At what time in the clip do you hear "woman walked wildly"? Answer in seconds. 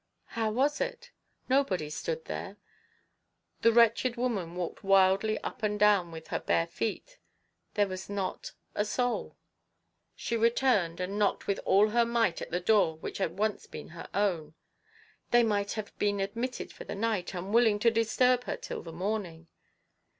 4.15-5.37